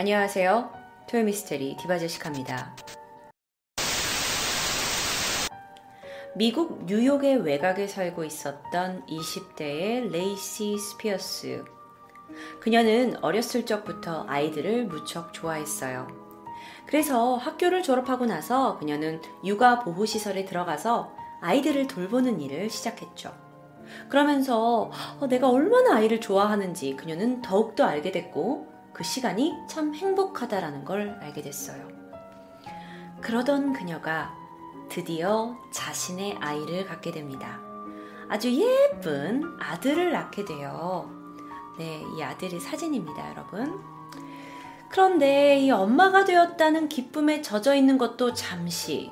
[0.00, 0.72] 안녕하세요.
[1.10, 2.74] 토요미스테리 디바제시카입니다.
[6.34, 11.66] 미국 뉴욕의 외곽에 살고 있었던 20대의 레이시 스피어스.
[12.60, 16.08] 그녀는 어렸을 적부터 아이들을 무척 좋아했어요.
[16.86, 23.34] 그래서 학교를 졸업하고 나서 그녀는 육아 보호시설에 들어가서 아이들을 돌보는 일을 시작했죠.
[24.08, 24.90] 그러면서
[25.20, 28.69] 어, 내가 얼마나 아이를 좋아하는지 그녀는 더욱더 알게 됐고
[29.00, 31.88] 그 시간이 참 행복하다라는 걸 알게 됐어요.
[33.22, 34.36] 그러던 그녀가
[34.90, 37.62] 드디어 자신의 아이를 갖게 됩니다.
[38.28, 41.10] 아주 예쁜 아들을 낳게 돼요.
[41.78, 43.80] 네, 이 아들의 사진입니다, 여러분.
[44.90, 49.10] 그런데 이 엄마가 되었다는 기쁨에 젖어 있는 것도 잠시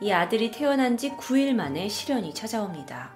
[0.00, 3.10] 이 아들이 태어난 지 9일 만에 시련이 찾아옵니다.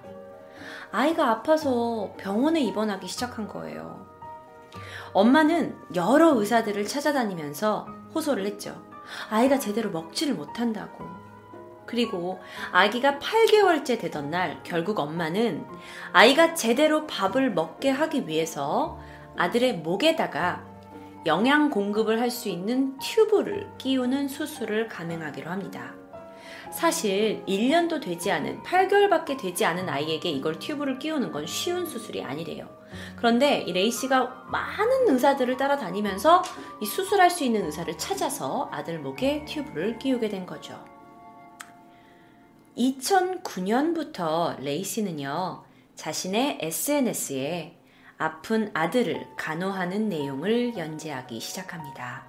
[0.91, 4.04] 아이가 아파서 병원에 입원하기 시작한 거예요.
[5.15, 8.85] 엄마는 여러 의사들을 찾아다니면서 호소를 했죠.
[9.29, 11.05] 아이가 제대로 먹지를 못한다고.
[11.85, 12.41] 그리고
[12.73, 15.65] 아기가 8개월째 되던 날 결국 엄마는
[16.11, 18.99] 아이가 제대로 밥을 먹게 하기 위해서
[19.37, 20.65] 아들의 목에다가
[21.25, 25.93] 영양 공급을 할 수 있는 튜브를 끼우는 수술을 감행하기로 합니다.
[26.71, 32.67] 사실 1년도 되지 않은 8개월밖에 되지 않은 아이에게 이걸 튜브를 끼우는 건 쉬운 수술이 아니래요.
[33.17, 36.43] 그런데 이 레이시가 많은 의사들을 따라다니면서
[36.81, 40.83] 이 수술할 수 있는 의사를 찾아서 아들 목에 튜브를 끼우게 된 거죠.
[42.77, 45.63] 2009년부터 레이시는요,
[45.95, 47.77] 자신의 SNS에
[48.17, 52.25] 아픈 아들을 간호하는 내용을 연재하기 시작합니다.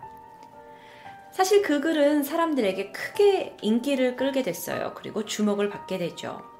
[1.33, 4.95] 사실 그 글은 사람들에게 크게 인기를 끌게 됐어요.
[4.95, 6.56] 그리고 주목을 받게 되죠.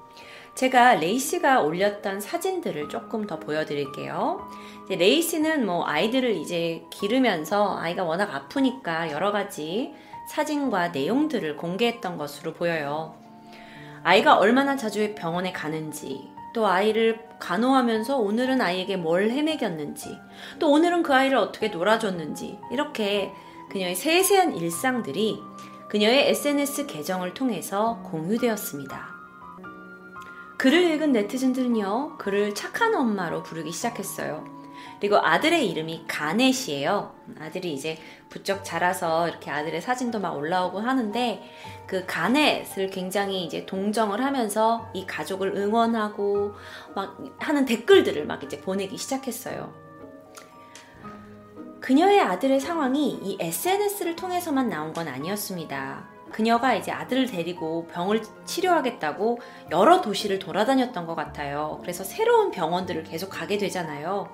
[0.57, 4.49] 제가 레이시가 올렸던 사진들을 조금 더 보여드릴게요.
[4.89, 9.93] 레이시는 뭐 아이들을 이제 기르면서 아이가 워낙 아프니까 여러 가지
[10.29, 13.15] 사진과 내용들을 공개했던 것으로 보여요.
[14.01, 20.17] 아이가 얼마나 자주 병원에 가는지, 또 아이를 간호하면서 오늘은 아이에게 뭘 해먹였는지,
[20.57, 23.31] 또 오늘은 그 아이를 어떻게 놀아줬는지, 이렇게
[23.69, 25.39] 그녀의 세세한 일상들이
[25.87, 29.16] 그녀의 SNS 계정을 통해서 공유되었습니다.
[30.57, 34.43] 글을 읽은 네티즌들은요, 그를 착한 엄마로 부르기 시작했어요.
[34.99, 37.13] 그리고 아들의 이름이 가넷이에요.
[37.39, 37.97] 아들이 이제
[38.29, 41.43] 부쩍 자라서 이렇게 아들의 사진도 막 올라오고 하는데
[41.85, 46.55] 그 가넷을 굉장히 이제 동정을 하면서 이 가족을 응원하고
[46.95, 49.71] 막 하는 댓글들을 막 이제 보내기 시작했어요.
[51.79, 56.16] 그녀의 아들의 상황이 이 SNS를 통해서만 나온 건 아니었습니다.
[56.31, 59.39] 그녀가 이제 아들을 데리고 병을 치료하겠다고
[59.71, 61.79] 여러 도시를 돌아다녔던 것 같아요.
[61.81, 64.29] 그래서 새로운 병원들을 계속 가게 되잖아요.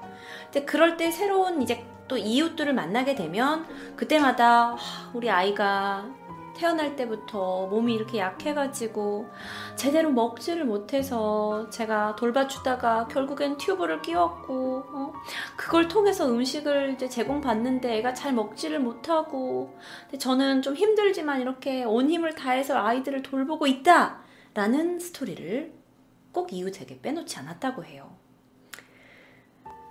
[0.45, 3.65] 근데 그럴 때 새로운 이제 또 이웃들을 만나게 되면
[3.95, 4.75] 그때마다
[5.13, 6.05] 우리 아이가
[6.55, 9.27] 태어날 때부터 몸이 이렇게 약해가지고
[9.75, 15.13] 제대로 먹지를 못해서 제가 돌봐주다가 결국엔 튜브를 끼웠고 어?
[15.57, 22.09] 그걸 통해서 음식을 이제 제공받는데 애가 잘 먹지를 못하고 근데 저는 좀 힘들지만 이렇게 온
[22.09, 24.21] 힘을 다해서 아이들을 돌보고 있다
[24.53, 25.73] 라는 스토리를
[26.31, 28.15] 꼭 이웃에게 빼놓지 않았다고 해요.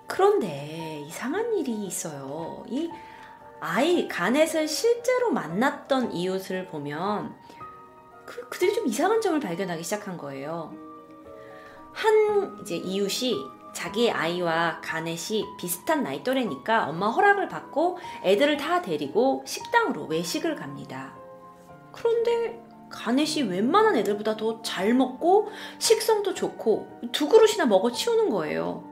[0.07, 2.65] 그런데 이상한 일이 있어요.
[2.69, 2.91] 이
[3.65, 7.33] 아이 가넷을 실제로 만났던 이웃을 보면
[8.27, 10.75] 그, 그들이 좀 이상한 점을 발견하기 시작한 거예요.
[11.93, 13.37] 한 이제 이웃이
[13.73, 21.15] 자기의 아이와 가넷이 비슷한 나이 또래니까 엄마 허락을 받고 애들을 다 데리고 식당으로 외식을 갑니다.
[21.93, 28.83] 그런데 가넷이 웬만한 애들보다 더 잘 먹고 식성도 좋고 두 그릇이나 먹어 치우는 거예요.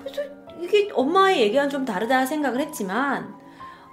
[0.00, 0.22] 그래서
[0.58, 3.43] 이게 엄마의 얘기와는 좀 다르다 생각을 했지만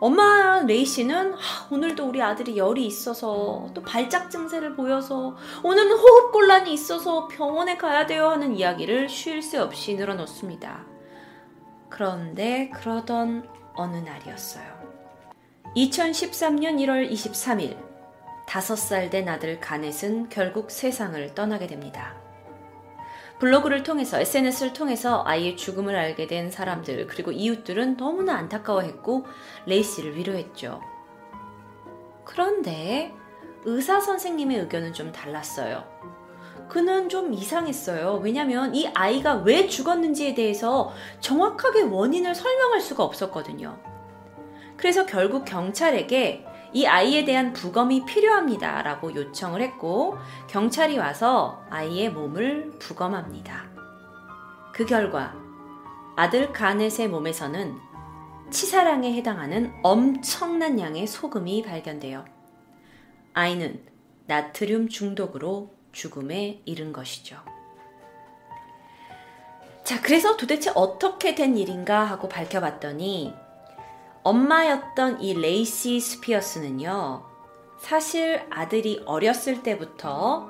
[0.01, 1.38] 엄마 레이 씨는 아,
[1.69, 8.07] 오늘도 우리 아들이 열이 있어서 또 발작 증세를 보여서 오늘은 호흡 곤란이 있어서 병원에 가야
[8.07, 10.85] 돼요 하는 이야기를 쉴 새 없이 늘어놓습니다.
[11.88, 14.66] 그런데 그러던 어느 날이었어요.
[15.76, 17.78] 2013년 1월 23일,
[18.47, 22.21] 5살 된 아들 가넷은 결국 세상을 떠나게 됩니다.
[23.41, 29.26] 블로그를 통해서 SNS를 통해서 아이의 죽음을 알게 된 사람들 그리고 이웃들은 너무나 안타까워했고
[29.66, 30.79] 레이시를 위로했죠.
[32.23, 33.11] 그런데
[33.66, 35.84] 의사 선생님의 의견은 좀 달랐어요.
[36.70, 38.22] 그는 좀 이상했어요.
[38.23, 43.79] 왜냐면 이 아이가 왜 죽었는지에 대해서 정확하게 원인을 설명할 수가 없었거든요.
[44.78, 48.82] 그래서 결국 경찰에게 이 아이에 대한 부검이 필요합니다.
[48.82, 53.66] 라고 요청을 했고, 경찰이 와서 아이의 몸을 부검합니다.
[54.73, 55.35] 그 결과,
[56.16, 57.78] 아들 가넷의 몸에서는
[58.52, 62.26] 치사량에 해당하는 엄청난 양의 소금이 발견되어
[63.34, 63.82] 아이는
[64.28, 67.38] 나트륨 중독으로 죽음에 이른 것이죠.
[69.84, 73.34] 자, 그래서 도대체 어떻게 된 일인가 하고 밝혀봤더니
[74.23, 77.23] 엄마였던 이 레이시 스피어스는요,
[77.79, 80.50] 사실 아들이 어렸을 때부터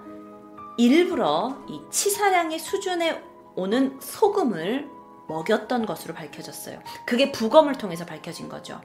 [0.77, 3.23] 일부러 이 치사량의 수준에
[3.55, 4.89] 오는 소금을
[5.27, 6.79] 먹였던 것으로 밝혀졌어요.
[7.05, 8.81] 그게 부검을 통해서 밝혀진 거죠.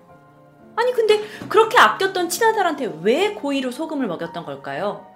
[0.77, 5.07] 아니, 근데 그렇게 아꼈던 친아들한테 왜 고의로 소금을 먹였던 걸까요?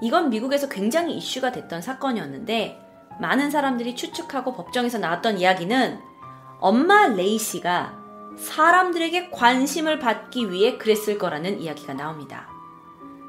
[0.00, 2.80] 이건 미국에서 굉장히 이슈가 됐던 사건이었는데,
[3.20, 6.00] 많은 사람들이 추측하고 법정에서 나왔던 이야기는
[6.60, 7.97] 엄마 레이시가
[8.38, 12.48] 사람들에게 관심을 받기 위해 그랬을 거라는 이야기가 나옵니다.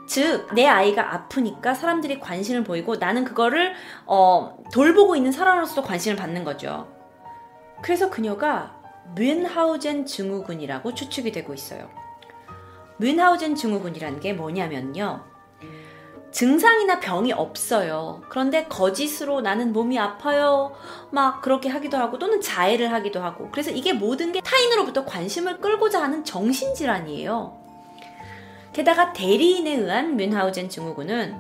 [0.08, 3.74] 즉, 내 아이가 아프니까 사람들이 관심을 보이고 나는 그거를,
[4.06, 6.88] 어, 돌보고 있는 사람으로서 관심을 받는 거죠.
[7.82, 8.76] 그래서 그녀가
[9.16, 11.90] 뮌하우젠 증후군이라고 추측이 되고 있어요.
[12.98, 15.29] 뮌하우젠 증후군이라는 게 뭐냐면요.
[16.32, 18.22] 증상이나 병이 없어요.
[18.30, 20.74] 그런데 거짓으로 나는 몸이 아파요.
[21.12, 23.50] 막 그렇게 하기도 하고 또는 자해를 하기도 하고.
[23.52, 27.58] 그래서 이게 모든 게 타인으로부터 관심을 끌고자 하는 정신질환이에요.
[28.74, 31.40] 게다가 대리인에 의한 뮌하우젠 증후군은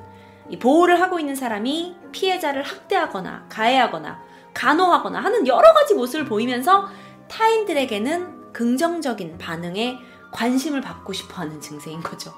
[0.59, 4.19] 보호를 하고 있는 사람이 피해자를 학대하거나 가해하거나
[4.55, 6.87] 간호하거나 하는 여러 가지 모습을 보이면서
[7.27, 9.99] 타인들에게는 긍정적인 반응에
[10.31, 12.33] 관심을 받고 싶어 하는 증세인 거죠.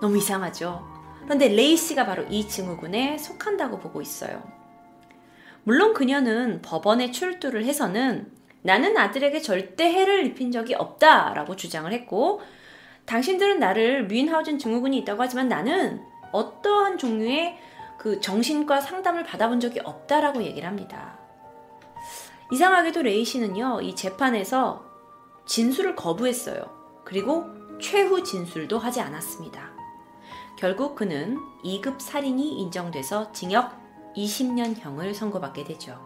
[0.00, 0.95] 너무 이상하죠?
[1.26, 4.42] 그런데 레이시가 바로 이 증후군에 속한다고 보고 있어요.
[5.64, 8.30] 물론 그녀는 법원에 출두를 해서는
[8.62, 12.40] 나는 아들에게 절대 해를 입힌 적이 없다라고 주장을 했고,
[13.04, 16.00] 당신들은 나를 뮤인하우젠 증후군이 있다고 하지만 나는
[16.32, 17.58] 어떠한 종류의
[17.98, 21.18] 그 정신과 상담을 받아본 적이 없다라고 얘기를 합니다.
[22.52, 24.84] 이상하게도 레이 씨는요, 이 재판에서
[25.46, 27.02] 진술을 거부했어요.
[27.04, 27.46] 그리고
[27.80, 29.75] 최후 진술도 하지 않았습니다.
[30.56, 33.78] 결국 그는 2급 살인이 인정돼서 징역
[34.16, 36.00] 20년형을 선고받게 되죠.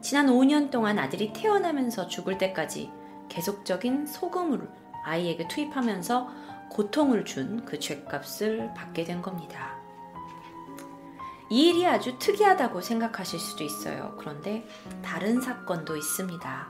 [0.00, 2.92] 지난 5년 동안 아들이 태어나면서 죽을 때까지
[3.28, 4.70] 계속적인 소금을
[5.04, 6.28] 아이에게 투입하면서
[6.70, 9.76] 고통을 준 그 죄값을 받게 된 겁니다.
[11.50, 14.14] 이 일이 아주 특이하다고 생각하실 수도 있어요.
[14.18, 14.64] 그런데
[15.02, 16.68] 다른 사건도 있습니다.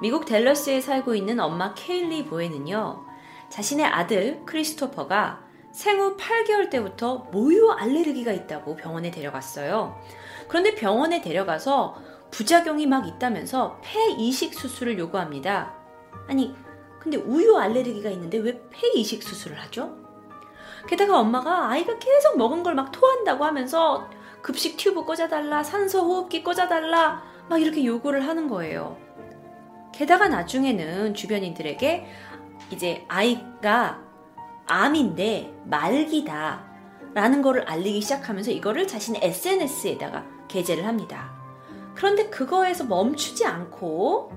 [0.00, 3.04] 미국 델러스에 살고 있는 엄마 케일리 보에는요,
[3.50, 5.47] 자신의 아들 크리스토퍼가
[5.78, 9.96] 생후 8개월 때부터 모유 알레르기가 있다고 병원에 데려갔어요.
[10.48, 11.94] 그런데 병원에 데려가서
[12.32, 15.72] 부작용이 막 있다면서 폐 이식 수술을 요구합니다.
[16.26, 16.52] 아니,
[16.98, 19.96] 근데 우유 알레르기가 있는데 왜 폐 이식 수술을 하죠?
[20.88, 24.10] 게다가 엄마가 아이가 계속 먹은 걸 막 토한다고 하면서
[24.42, 28.96] 급식 튜브 꽂아달라, 산소 호흡기 꽂아달라, 막 이렇게 요구를 하는 거예요.
[29.94, 32.04] 게다가 나중에는 주변인들에게
[32.72, 34.07] 이제 아이가
[34.68, 36.64] 암인데 말기다
[37.14, 41.32] 라는 거를 알리기 시작하면서 이거를 자신의 SNS에다가 게재를 합니다.
[41.94, 44.32] 그런데 그거에서 멈추지 않고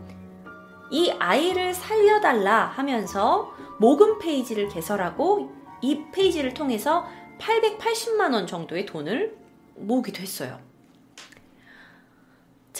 [0.91, 5.51] 이 아이를 살려달라 하면서 모금 페이지를 개설하고
[5.81, 7.05] 이 페이지를 통해서
[7.39, 9.37] 880만 원 정도의 돈을
[9.75, 10.59] 모으기도 했어요.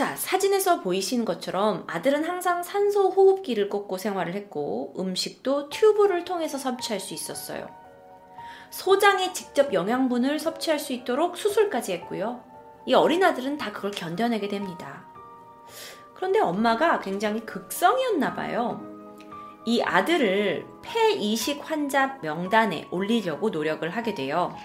[0.02, 7.00] 자, 사진에서 보이시는 것처럼 아들은 항상 산소 호흡기를 꽂고 생활을 했고 음식도 튜브를 통해서 섭취할
[7.00, 7.70] 수 있었어요.
[8.72, 12.44] 소장에 직접 영양분을 섭취할 수 있도록 수술까지 했고요.
[12.88, 15.06] 이 어린 아들은 다 그걸 견뎌내게 됩니다.
[16.16, 18.82] 그런데 엄마가 굉장히 극성이었나 봐요.
[19.68, 24.56] 이 아들을 폐 이식 환자 명단에 올리려고 노력을 하게 돼요.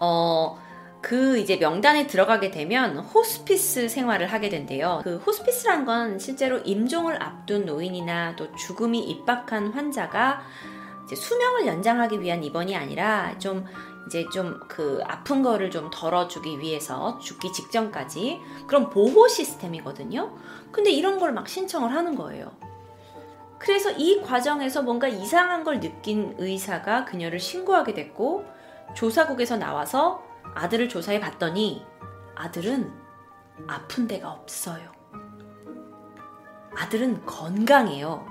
[0.00, 0.58] 어,
[1.00, 5.00] 그 이제 명단에 들어가게 되면 호스피스 생활을 하게 된대요.
[5.04, 10.42] 그 호스피스란 건 실제로 임종을 앞둔 노인이나 또 죽음이 입박한 환자가
[11.14, 13.64] 수명을 연장하기 위한 입원이 아니라 좀
[14.06, 20.36] 이제 좀 그 아픈 거를 좀 덜어주기 위해서 죽기 직전까지 그런 보호 시스템이거든요.
[20.72, 22.52] 근데 이런 걸 막 신청을 하는 거예요.
[23.58, 28.44] 그래서 이 과정에서 뭔가 이상한 걸 느낀 의사가 그녀를 신고하게 됐고
[28.94, 30.22] 조사국에서 나와서
[30.54, 31.84] 아들을 조사해 봤더니
[32.34, 32.92] 아들은
[33.66, 34.92] 아픈 데가 없어요.
[36.76, 38.26] 아들은 건강해요.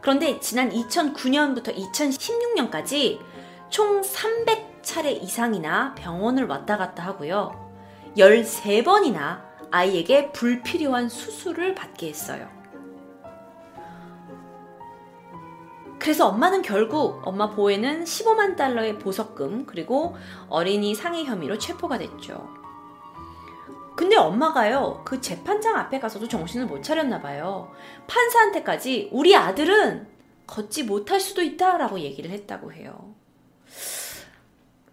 [0.00, 3.20] 그런데 지난 2009년부터 2016년까지
[3.70, 7.72] 총 300차례 이상이나 병원을 왔다 갔다 하고요.
[8.16, 12.48] 13번이나 아이에게 불필요한 수술을 받게 했어요.
[16.02, 20.16] 그래서 엄마는 결국 엄마 보에는 15만 달러의 보석금 그리고
[20.48, 22.52] 어린이 상해 혐의로 체포가 됐죠.
[23.94, 27.70] 근데 엄마가요, 그 재판장 앞에 가서도 정신을 못 차렸나 봐요.
[28.08, 30.08] 판사한테까지 우리 아들은
[30.48, 33.14] 걷지 못할 수도 있다라고 얘기를 했다고 해요.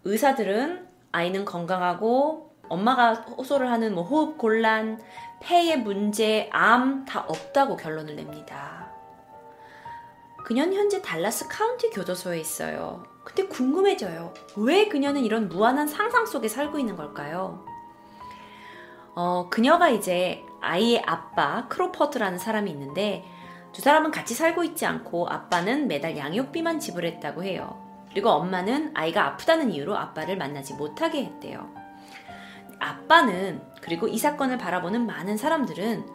[0.04, 5.02] 의사들은 아이는 건강하고 엄마가 호소를 하는 뭐 호흡 곤란,
[5.40, 8.79] 폐의 문제, 암 다 없다고 결론을 냅니다.
[10.50, 13.04] 그녀는 현재 달라스 카운티 교도소에 있어요.
[13.22, 14.34] 근데 궁금해져요.
[14.56, 17.64] 왜 그녀는 이런 무한한 상상 속에 살고 있는 걸까요?
[19.14, 23.24] 어, 그녀가 이제 아이의 아빠 크로퍼드라는 사람이 있는데
[23.72, 27.80] 두 사람은 같이 살고 있지 않고 아빠는 매달 양육비만 지불했다고 해요.
[28.10, 31.72] 그리고 엄마는 아이가 아프다는 이유로 아빠를 만나지 못하게 했대요.
[32.80, 36.08] 아빠는 그리고 이 사건을 바라보는 많은 사람들은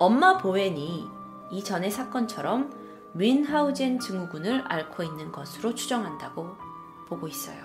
[0.00, 1.06] 엄마 보웬이
[1.52, 2.85] 이전의 사건처럼
[3.18, 6.56] 윈하우젠 증후군을 앓고 있는 것으로 추정한다고
[7.08, 7.58] 보고 있어요.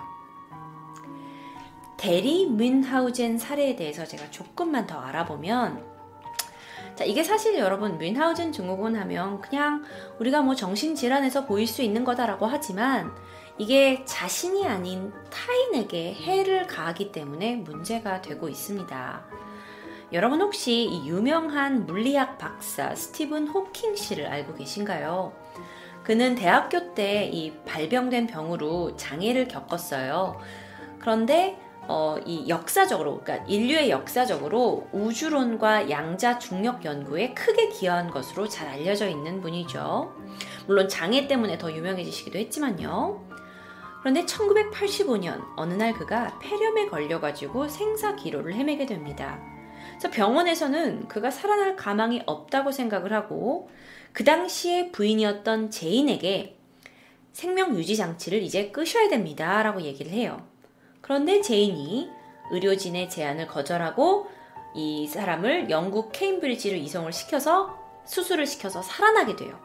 [1.98, 5.92] 대리 윈하우젠 사례에 대해서 제가 조금만 더 알아보면
[6.96, 9.84] 자, 이게 사실 여러분 윈하우젠 증후군 하면 그냥
[10.20, 13.14] 우리가 뭐 정신질환에서 보일 수 있는 거다라고 하지만
[13.58, 19.26] 이게 자신이 아닌 타인에게 해를 가하기 때문에 문제가 되고 있습니다.
[20.14, 25.41] 여러분 혹시 이 유명한 물리학 박사 스티븐 호킹 씨를 알고 계신가요?
[26.12, 30.42] 그는 대학교 때 이 발병된 병으로 장애를 겪었어요.
[31.00, 38.68] 그런데 어, 이 역사적으로, 그러니까 인류의 역사적으로 우주론과 양자 중력 연구에 크게 기여한 것으로 잘
[38.68, 40.14] 알려져 있는 분이죠.
[40.68, 43.26] 물론 장애 때문에 더 유명해지시기도 했지만요.
[44.02, 49.40] 그런데 1985년 어느 날 그가 폐렴에 걸려가지고 생사 기로를 헤매게 됩니다.
[49.92, 53.70] 그래서 병원에서는 그가 살아날 가망이 없다고 생각을 하고
[54.14, 56.58] 그 당시에 부인이었던 제인에게
[57.32, 59.64] 생명 유지 장치를 이제 끄셔야 됩니다.
[59.64, 60.46] 라고 얘기를 해요.
[61.02, 62.10] 그런데 제인이
[62.52, 64.28] 의료진의 제안을 거절하고
[64.76, 69.60] 이 사람을 영국 케임브리지로 이송을 시켜서 수술을 시켜서 살아나게 돼요.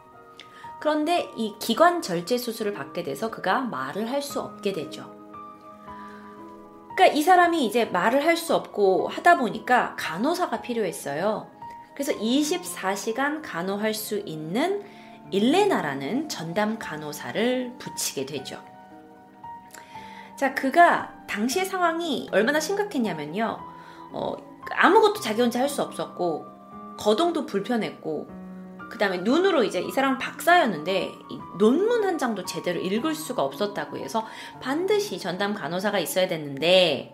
[0.79, 5.15] 그런데 이 기관 절제 수술을 받게 돼서 그가 말을 할 수 없게 되죠.
[6.95, 11.49] 그러니까 이 사람이 이제 말을 할 수 없고 하다 보니까 간호사가 필요했어요.
[11.97, 14.83] 그래서 24시간 간호할 수 있는
[15.31, 18.63] 일레나라는 전담 간호사를 붙이게 되죠.
[20.37, 23.57] 자, 그가 당시의 상황이 얼마나 심각했냐면요.
[24.11, 24.35] 어,
[24.75, 26.45] 아무것도 자기 혼자 할 수 없었고,
[26.99, 28.27] 거동도 불편했고,
[28.91, 31.11] 그 다음에 눈으로 이제 이 사람은 박사였는데
[31.57, 34.23] 논문 한 장도 제대로 읽을 수가 없었다고 해서
[34.61, 37.13] 반드시 전담 간호사가 있어야 됐는데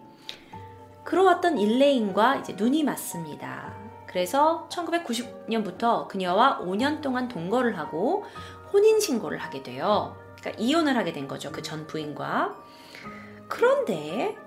[1.06, 3.83] 그러왔던 일레인과 이제 눈이 맞습니다.
[4.14, 8.24] 그래서 1990년부터 그녀와 5년 동안 동거를 하고
[8.72, 10.16] 혼인 신고를 하게 돼요.
[10.40, 11.52] 그러니까 이혼을 하게 된 거죠.
[11.52, 12.56] 그 전 부인과.
[13.50, 14.38] 그런데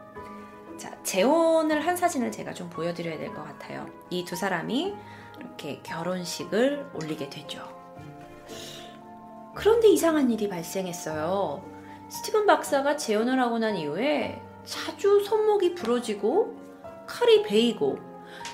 [0.78, 3.86] 자, 재혼을 한 사진을 제가 좀 보여드려야 될 것 같아요.
[4.10, 4.94] 이 두 사람이
[5.40, 7.66] 이렇게 결혼식을 올리게 되죠.
[9.54, 11.64] 그런데 이상한 일이 발생했어요.
[12.08, 16.54] 스티븐 박사가 재혼을 하고 난 이후에 자주 손목이 부러지고
[17.06, 17.98] 칼이 베이고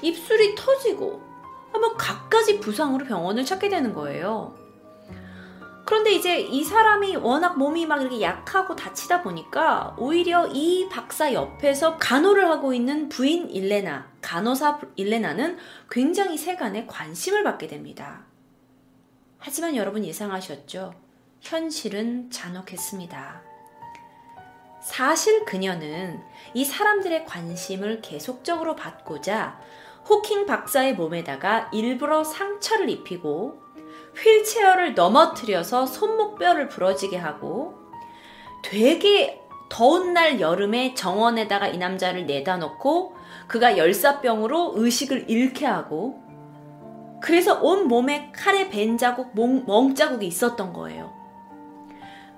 [0.03, 1.23] 입술이 터지고
[1.73, 4.55] 아마 갖가지 부상으로 병원을 찾게 되는 거예요.
[5.85, 11.99] 그런데 이제 이 사람이 워낙 몸이 막 이렇게 약하고 다치다 보니까 오히려 이 박사 옆에서
[11.99, 15.59] 간호를 하고 있는 부인 일레나, 간호사 일레나는
[15.91, 18.25] 굉장히 세간에 관심을 받게 됩니다.
[19.39, 20.95] 하지만 여러분 예상하셨죠?
[21.41, 23.43] 현실은 잔혹했습니다.
[24.81, 26.21] 사실 그녀는
[26.55, 29.61] 이 사람들의 관심을 계속적으로 받고자
[30.09, 33.63] 호킹 박사의 몸에다가 일부러 상처를 입히고
[34.17, 37.79] 휠체어를 넘어뜨려서 손목뼈를 부러지게 하고
[38.63, 43.17] 되게 더운 날 여름에 정원에다가 이 남자를 내다 놓고
[43.47, 46.23] 그가 열사병으로 의식을 잃게 하고
[47.23, 51.13] 그래서 온 몸에 칼에 벤 자국, 멍, 자국이 있었던 거예요.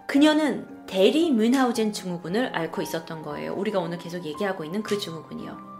[0.06, 3.54] 그녀는 대리 뮌하우젠 증후군을 앓고 있었던 거예요.
[3.54, 5.73] 우리가 오늘 계속 얘기하고 있는 그 증후군이요.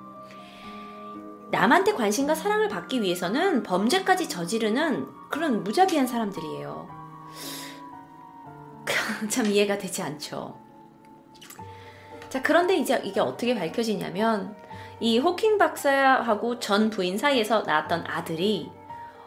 [1.55, 6.89] 남한테 관심과 사랑을 받기 위해서는 범죄까지 저지르는 그런 무자비한 사람들이에요.
[9.31, 10.59] 참 이해가 되지 않죠.
[12.29, 14.57] 자, 그런데 이제 이게 어떻게 밝혀지냐면,
[14.99, 18.73] 이 호킹 박사하고 전 부인 사이에서 낳았던 아들이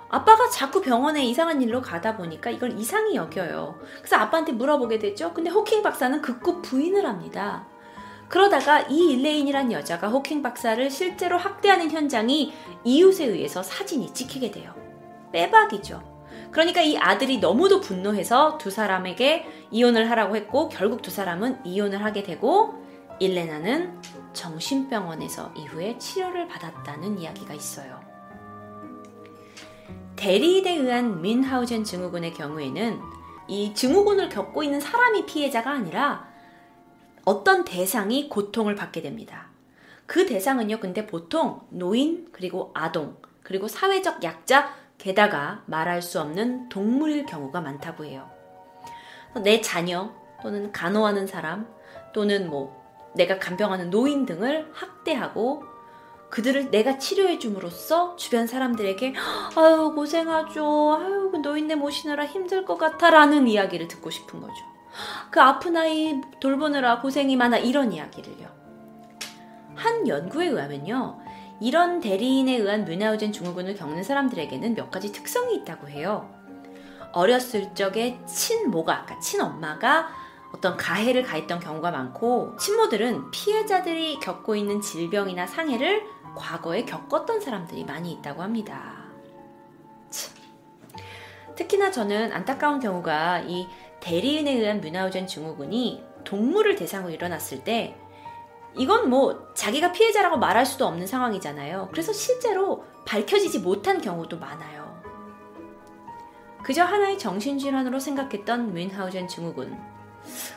[0.09, 3.79] 아빠가 자꾸 병원에 이상한 일로 가다 보니까 이걸 이상히 여겨요.
[3.99, 5.33] 그래서 아빠한테 물어보게 되죠.
[5.33, 7.67] 근데 호킹 박사는 극구 부인을 합니다.
[8.29, 12.53] 그러다가 이 일레인이란 여자가 호킹 박사를 실제로 학대하는 현장이
[12.83, 14.73] 이웃에 의해서 사진이 찍히게 돼요.
[15.31, 16.17] 빼박이죠.
[16.51, 22.23] 그러니까 이 아들이 너무도 분노해서 두 사람에게 이혼을 하라고 했고 결국 두 사람은 이혼을 하게
[22.23, 22.83] 되고
[23.19, 23.99] 일레나는
[24.33, 27.99] 정신병원에서 이후에 치료를 받았다는 이야기가 있어요.
[30.15, 32.99] 대리인에 의한 민하우젠 증후군의 경우에는
[33.47, 36.26] 이 증후군을 겪고 있는 사람이 피해자가 아니라
[37.27, 39.47] 어떤 대상이 고통을 받게 됩니다.
[40.05, 47.25] 그 대상은요, 근데 보통 노인, 그리고 아동, 그리고 사회적 약자, 게다가 말할 수 없는 동물일
[47.25, 48.29] 경우가 많다고 해요.
[49.43, 51.67] 내 자녀, 또는 간호하는 사람,
[52.13, 52.81] 또는 뭐
[53.13, 55.65] 내가 간병하는 노인 등을 학대하고
[56.29, 59.13] 그들을 내가 치료해 줌으로써 주변 사람들에게
[59.55, 64.76] 아유 고생하죠 아유 그 노인네 모시느라 힘들 것 같아라는 이야기를 듣고 싶은 거죠
[65.29, 68.47] 그 아픈 아이 돌보느라 고생이 많아 이런 이야기를요
[69.75, 71.19] 한 연구에 의하면요
[71.59, 76.33] 이런 대리인에 의한 뮌하우젠 증후군을 겪는 사람들에게는 몇 가지 특성이 있다고 해요
[77.13, 80.09] 어렸을 적에 친모가 그러니까 친엄마가
[80.53, 88.11] 어떤 가해를 가했던 경우가 많고 친모들은 피해자들이 겪고 있는 질병이나 상해를 과거에 겪었던 사람들이 많이
[88.13, 89.05] 있다고 합니다.
[90.09, 90.35] 참.
[91.55, 93.67] 특히나 저는 안타까운 경우가 이
[93.99, 97.95] 대리인에 의한 뮌하우젠 증후군이 동물을 대상으로 일어났을 때
[98.75, 101.89] 이건 뭐 자기가 피해자라고 말할 수도 없는 상황이잖아요.
[101.91, 105.01] 그래서 실제로 밝혀지지 못한 경우도 많아요.
[106.63, 109.79] 그저 하나의 정신질환으로 생각했던 뮌하우젠 증후군.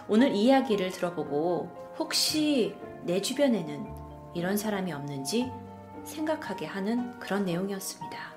[0.09, 3.87] 오늘 이야기를 들어보고 혹시 내 주변에는
[4.35, 5.50] 이런 사람이 없는지
[6.04, 8.30] 생각하게 하는 그런 내용이었습니다.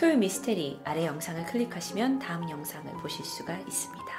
[0.00, 4.09] 토요 미스테리 아래 영상을 클릭하시면 다음 영상을 보실 수가 있습니다.